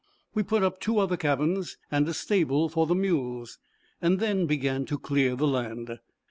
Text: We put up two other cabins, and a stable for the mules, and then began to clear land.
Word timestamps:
We 0.33 0.41
put 0.41 0.63
up 0.63 0.79
two 0.81 0.97
other 0.97 1.15
cabins, 1.15 1.77
and 1.91 2.09
a 2.09 2.15
stable 2.15 2.69
for 2.69 2.87
the 2.87 2.95
mules, 2.95 3.59
and 4.01 4.17
then 4.19 4.47
began 4.47 4.83
to 4.85 4.97
clear 4.97 5.35
land. 5.35 5.99